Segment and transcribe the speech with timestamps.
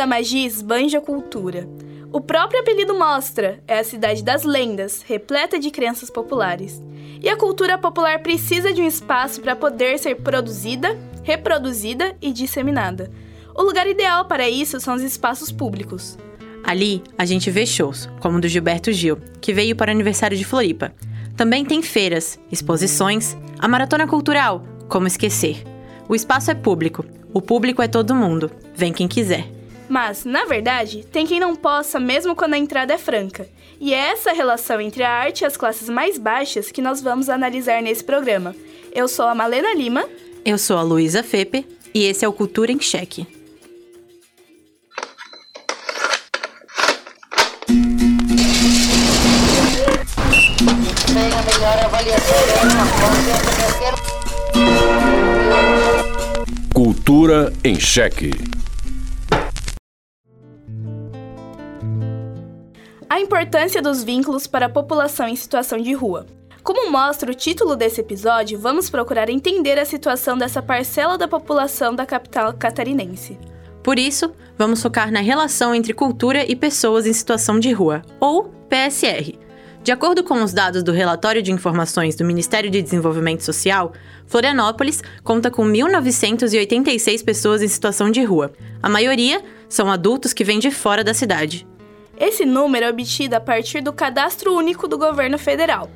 [0.00, 1.68] da magia esbanja a cultura.
[2.10, 6.82] O próprio apelido mostra, é a cidade das lendas, repleta de crenças populares.
[7.22, 13.10] E a cultura popular precisa de um espaço para poder ser produzida, reproduzida e disseminada.
[13.54, 16.16] O lugar ideal para isso são os espaços públicos.
[16.64, 20.34] Ali, a gente vê shows, como o do Gilberto Gil, que veio para o aniversário
[20.34, 20.94] de Floripa.
[21.36, 25.62] Também tem feiras, exposições, a maratona cultural, como esquecer.
[26.08, 27.04] O espaço é público,
[27.34, 29.59] o público é todo mundo, vem quem quiser.
[29.90, 33.48] Mas, na verdade, tem quem não possa mesmo quando a entrada é franca.
[33.80, 37.28] E é essa relação entre a arte e as classes mais baixas que nós vamos
[37.28, 38.54] analisar nesse programa.
[38.94, 40.08] Eu sou a Malena Lima.
[40.44, 43.26] Eu sou a Luísa Fepe e esse é o Cultura em Cheque.
[51.12, 52.36] Melhor avaliação
[56.72, 58.59] Cultura em Cheque.
[63.30, 66.26] Importância dos vínculos para a população em situação de rua.
[66.64, 71.94] Como mostra o título desse episódio, vamos procurar entender a situação dessa parcela da população
[71.94, 73.38] da capital catarinense.
[73.84, 78.52] Por isso, vamos focar na relação entre cultura e pessoas em situação de rua, ou
[78.68, 79.38] PSR.
[79.84, 83.92] De acordo com os dados do Relatório de Informações do Ministério de Desenvolvimento Social,
[84.26, 88.50] Florianópolis conta com 1.986 pessoas em situação de rua.
[88.82, 91.69] A maioria são adultos que vêm de fora da cidade.
[92.20, 95.88] Esse número é obtido a partir do Cadastro Único do Governo Federal.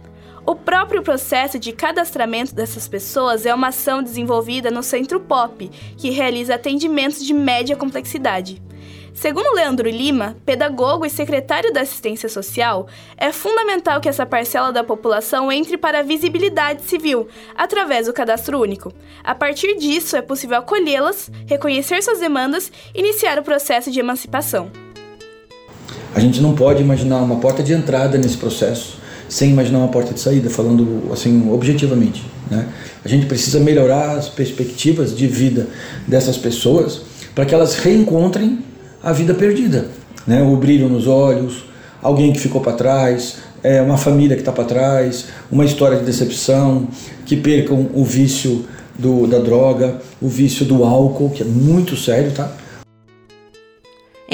[0.47, 6.09] O próprio processo de cadastramento dessas pessoas é uma ação desenvolvida no Centro POP, que
[6.09, 8.63] realiza atendimentos de média complexidade.
[9.13, 12.89] Segundo Leandro Lima, pedagogo e secretário da Assistência Social,
[13.19, 18.59] é fundamental que essa parcela da população entre para a visibilidade civil, através do cadastro
[18.59, 18.91] único.
[19.23, 24.84] A partir disso, é possível acolhê-las, reconhecer suas demandas e iniciar o processo de emancipação.
[26.15, 28.99] A gente não pode imaginar uma porta de entrada nesse processo
[29.29, 32.23] sem imaginar uma porta de saída, falando assim objetivamente.
[32.51, 32.67] Né?
[33.05, 35.67] A gente precisa melhorar as perspectivas de vida
[36.07, 37.03] dessas pessoas
[37.35, 38.61] para que elas reencontrem
[39.03, 39.89] a vida perdida,
[40.27, 40.43] né?
[40.43, 41.65] o brilho nos olhos,
[42.01, 46.05] alguém que ficou para trás, é, uma família que está para trás, uma história de
[46.05, 46.87] decepção,
[47.27, 48.67] que percam o vício
[48.99, 52.53] do, da droga, o vício do álcool, que é muito sério, tá?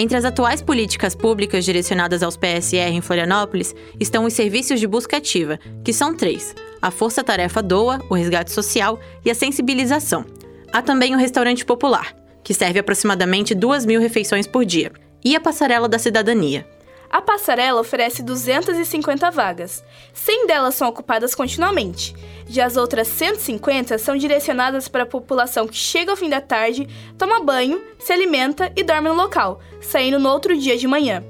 [0.00, 5.18] Entre as atuais políticas públicas direcionadas aos PSR em Florianópolis estão os serviços de busca
[5.18, 10.24] ativa, que são três: a Força Tarefa Doa, o Resgate Social e a Sensibilização.
[10.72, 14.90] Há também o Restaurante Popular, que serve aproximadamente 2 mil refeições por dia,
[15.22, 16.66] e a Passarela da Cidadania.
[17.10, 19.82] A passarela oferece 250 vagas.
[20.14, 22.14] 100 delas são ocupadas continuamente.
[22.46, 26.88] Já as outras 150 são direcionadas para a população que chega ao fim da tarde,
[27.18, 31.24] toma banho, se alimenta e dorme no local, saindo no outro dia de manhã.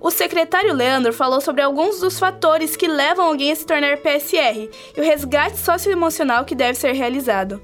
[0.00, 4.70] O secretário Leandro falou sobre alguns dos fatores que levam alguém a se tornar PSR
[4.96, 7.60] e o resgate socioemocional que deve ser realizado.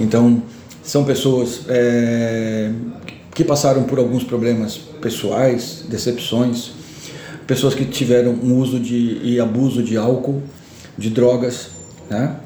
[0.00, 0.42] Então,
[0.82, 2.70] são pessoas é,
[3.34, 6.70] que passaram por alguns problemas pessoais, decepções,
[7.46, 10.42] pessoas que tiveram um uso de, e abuso de álcool,
[10.96, 11.70] de drogas,
[12.08, 12.36] né?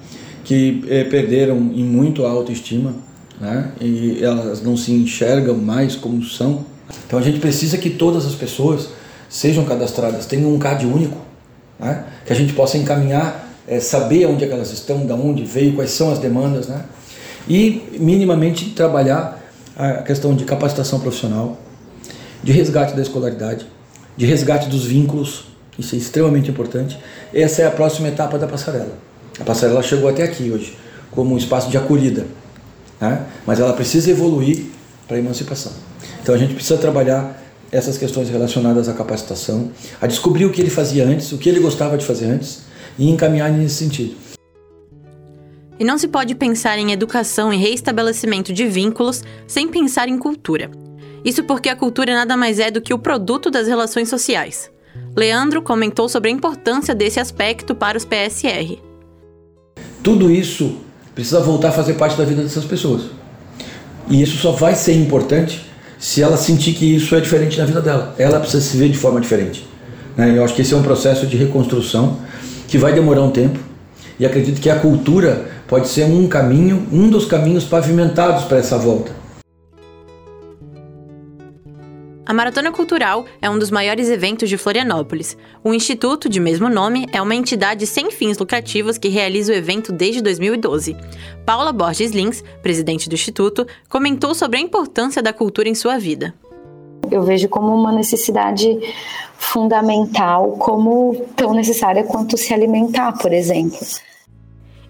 [0.45, 2.95] que eh, perderam em muito a autoestima
[3.39, 3.71] né?
[3.81, 6.65] e elas não se enxergam mais como são.
[7.07, 8.89] Então a gente precisa que todas as pessoas
[9.29, 11.19] sejam cadastradas, tenham um CAD único,
[11.79, 12.05] né?
[12.25, 15.91] que a gente possa encaminhar, é, saber onde é elas estão, de onde veio, quais
[15.91, 16.83] são as demandas, né?
[17.47, 19.38] e minimamente trabalhar
[19.79, 21.57] a questão de capacitação profissional,
[22.43, 23.65] de resgate da escolaridade,
[24.17, 25.45] de resgate dos vínculos,
[25.79, 26.99] isso é extremamente importante.
[27.33, 28.99] Essa é a próxima etapa da passarela.
[29.39, 30.77] A passarela chegou até aqui hoje,
[31.13, 32.27] como um espaço de acolhida,
[33.01, 33.25] né?
[33.47, 34.67] mas ela precisa evoluir
[35.07, 35.71] para a emancipação.
[36.21, 37.41] Então a gente precisa trabalhar
[37.71, 41.61] essas questões relacionadas à capacitação, a descobrir o que ele fazia antes, o que ele
[41.61, 42.63] gostava de fazer antes
[42.99, 44.17] e encaminhar nesse sentido.
[45.79, 50.71] E não se pode pensar em educação e reestabelecimento de vínculos sem pensar em cultura.
[51.25, 54.71] Isso porque a cultura nada mais é do que o produto das relações sociais.
[55.17, 58.79] Leandro comentou sobre a importância desse aspecto para os PSR.
[60.03, 60.79] Tudo isso
[61.15, 63.03] precisa voltar a fazer parte da vida dessas pessoas.
[64.09, 65.65] E isso só vai ser importante
[65.99, 68.15] se ela sentir que isso é diferente na vida dela.
[68.19, 69.67] Ela precisa se ver de forma diferente.
[70.17, 70.37] Né?
[70.37, 72.19] Eu acho que esse é um processo de reconstrução
[72.67, 73.59] que vai demorar um tempo.
[74.19, 78.79] E acredito que a cultura pode ser um caminho, um dos caminhos pavimentados para essa
[78.79, 79.13] volta.
[82.25, 85.35] A Maratona Cultural é um dos maiores eventos de Florianópolis.
[85.65, 89.93] O Instituto, de mesmo nome, é uma entidade sem fins lucrativos que realiza o evento
[89.93, 90.95] desde 2012.
[91.47, 96.35] Paula Borges Lins, presidente do Instituto, comentou sobre a importância da cultura em sua vida.
[97.11, 98.79] Eu vejo como uma necessidade
[99.39, 103.79] fundamental, como tão necessária quanto se alimentar, por exemplo.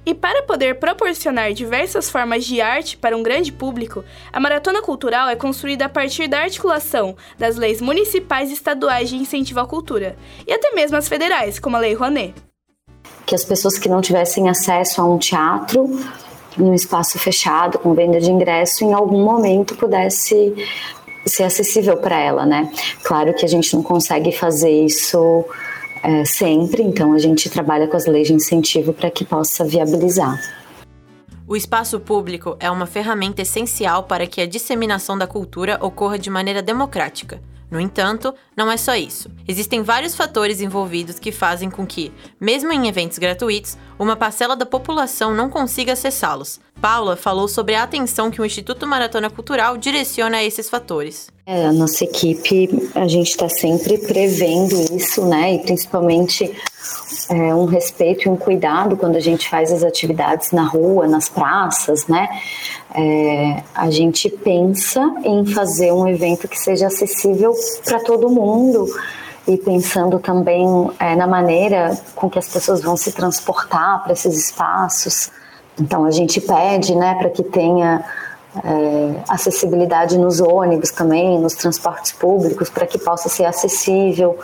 [0.09, 4.03] E para poder proporcionar diversas formas de arte para um grande público,
[4.33, 9.17] a Maratona Cultural é construída a partir da articulação das leis municipais e estaduais de
[9.17, 10.17] incentivo à cultura,
[10.47, 12.35] e até mesmo as federais, como a Lei Rouanet.
[13.27, 16.01] Que as pessoas que não tivessem acesso a um teatro,
[16.57, 20.55] num espaço fechado, com venda de ingresso, em algum momento pudesse
[21.27, 22.73] ser acessível para ela, né?
[23.03, 25.45] Claro que a gente não consegue fazer isso
[26.03, 30.39] é, sempre, então a gente trabalha com as leis de incentivo para que possa viabilizar.
[31.49, 36.29] O espaço público é uma ferramenta essencial para que a disseminação da cultura ocorra de
[36.29, 37.41] maneira democrática.
[37.71, 39.31] No entanto, não é só isso.
[39.47, 44.67] Existem vários fatores envolvidos que fazem com que, mesmo em eventos gratuitos, uma parcela da
[44.67, 46.61] população não consiga acessá-los.
[46.83, 51.31] Paula falou sobre a atenção que o Instituto Maratona Cultural direciona a esses fatores.
[51.47, 55.55] É, a nossa equipe, a gente está sempre prevendo isso, né?
[55.55, 56.55] E principalmente
[57.29, 61.29] é, um respeito e um cuidado quando a gente faz as atividades na rua, nas
[61.29, 62.29] praças, né?
[62.95, 67.53] É, a gente pensa em fazer um evento que seja acessível
[67.85, 68.87] para todo mundo
[69.47, 70.67] e pensando também
[70.99, 75.31] é, na maneira com que as pessoas vão se transportar para esses espaços.
[75.81, 78.05] Então a gente pede, né, para que tenha
[78.65, 84.39] é, acessibilidade nos ônibus também, nos transportes públicos, para que possa ser acessível.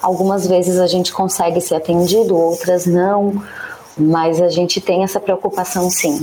[0.00, 3.42] Algumas vezes a gente consegue ser atendido, outras não,
[3.96, 6.20] mas a gente tem essa preocupação sim.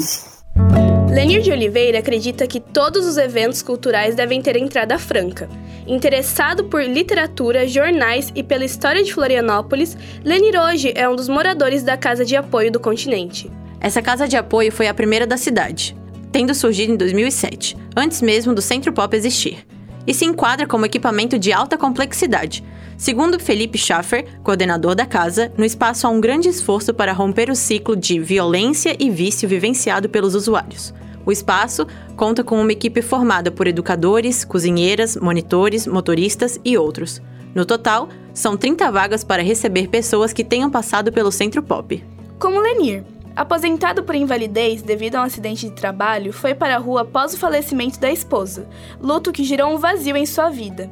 [1.09, 5.49] Lenir de Oliveira acredita que todos os eventos culturais devem ter entrada franca.
[5.87, 11.81] Interessado por literatura, jornais e pela história de Florianópolis, Lenir hoje é um dos moradores
[11.83, 13.51] da Casa de Apoio do Continente.
[13.81, 15.98] Essa casa de apoio foi a primeira da cidade
[16.31, 19.65] tendo surgido em 2007, antes mesmo do Centro Pop existir,
[20.05, 22.63] e se enquadra como equipamento de alta complexidade.
[22.97, 27.55] Segundo Felipe Schaffer, coordenador da casa, no espaço há um grande esforço para romper o
[27.55, 30.93] ciclo de violência e vício vivenciado pelos usuários.
[31.25, 31.85] O espaço
[32.15, 37.21] conta com uma equipe formada por educadores, cozinheiras, monitores, motoristas e outros.
[37.53, 42.03] No total, são 30 vagas para receber pessoas que tenham passado pelo Centro Pop.
[42.39, 43.03] Como Lenir,
[43.39, 47.37] Aposentado por invalidez devido a um acidente de trabalho, foi para a rua após o
[47.37, 48.67] falecimento da esposa,
[48.99, 50.91] luto que gerou um vazio em sua vida.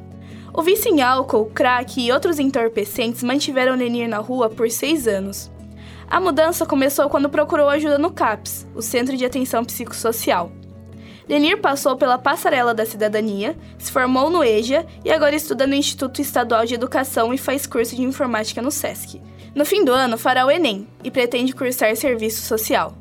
[0.53, 5.51] O vício em álcool, crack e outros entorpecentes mantiveram Lenir na rua por seis anos.
[6.09, 10.49] A mudança começou quando procurou ajuda no CAPS, o Centro de Atenção Psicossocial.
[11.27, 16.21] Lenir passou pela Passarela da Cidadania, se formou no EJA e agora estuda no Instituto
[16.21, 19.21] Estadual de Educação e faz curso de informática no SESC.
[19.57, 22.95] No fim do ano, fará o Enem e pretende cursar serviço social.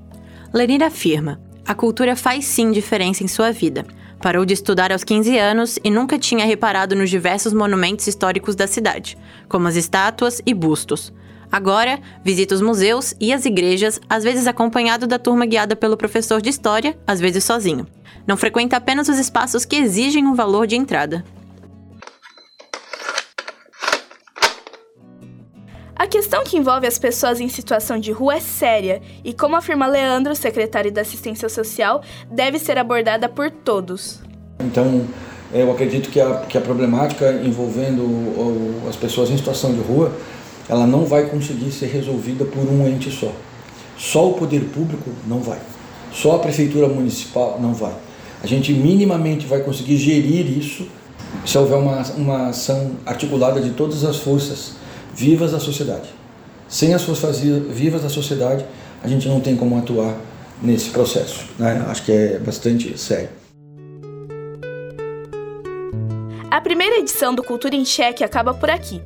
[0.55, 3.85] Lenir afirma: a cultura faz sim diferença em sua vida.
[4.23, 8.67] Parou de estudar aos 15 anos e nunca tinha reparado nos diversos monumentos históricos da
[8.67, 9.19] cidade,
[9.50, 11.12] como as estátuas e bustos.
[11.53, 16.41] Agora, visita os museus e as igrejas, às vezes acompanhado da turma guiada pelo professor
[16.41, 17.87] de história, às vezes sozinho.
[18.26, 21.23] Não frequenta apenas os espaços que exigem um valor de entrada.
[25.98, 29.86] A questão que envolve as pessoas em situação de rua é séria e, como afirma
[29.86, 34.20] Leandro, secretário da Assistência Social, deve ser abordada por todos.
[34.60, 35.06] Então,
[35.55, 40.12] eu acredito que a, que a problemática envolvendo as pessoas em situação de rua,
[40.69, 43.32] ela não vai conseguir ser resolvida por um ente só.
[43.96, 45.58] Só o poder público não vai.
[46.12, 47.94] Só a prefeitura municipal não vai.
[48.43, 50.86] A gente minimamente vai conseguir gerir isso
[51.46, 54.74] se houver uma, uma ação articulada de todas as forças
[55.17, 56.11] vivas da sociedade.
[56.69, 58.65] Sem as forças vivas da sociedade,
[59.03, 60.15] a gente não tem como atuar
[60.63, 61.46] nesse processo.
[61.58, 61.85] Né?
[61.89, 63.31] Acho que é bastante sério.
[66.51, 69.01] A primeira edição do Cultura em Cheque acaba por aqui.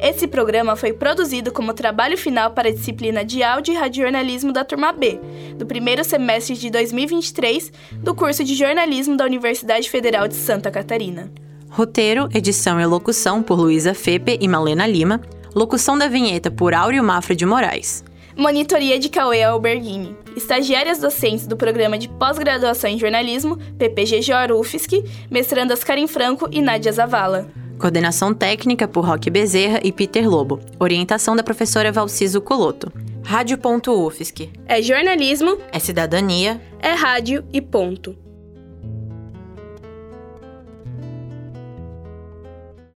[0.00, 4.64] Esse programa foi produzido como trabalho final para a disciplina de áudio e radiojornalismo da
[4.64, 5.20] turma B,
[5.56, 11.30] do primeiro semestre de 2023 do curso de jornalismo da Universidade Federal de Santa Catarina.
[11.70, 15.20] Roteiro, edição e locução por Luísa Fepe e Malena Lima.
[15.54, 18.02] Locução da vinheta por Áureo Mafra de Moraes.
[18.34, 20.16] Monitoria de Cauê Alberghini.
[20.34, 26.90] Estagiárias docentes do Programa de Pós-Graduação em Jornalismo, PPGJ UFSC, mestrandas Karim Franco e Nádia
[26.90, 27.48] Zavala.
[27.78, 30.58] Coordenação técnica por Roque Bezerra e Peter Lobo.
[30.80, 32.90] Orientação da professora Valciso Coloto.
[33.22, 34.48] Rádio.UFSC.
[34.66, 38.16] É jornalismo, é cidadania, é rádio e ponto.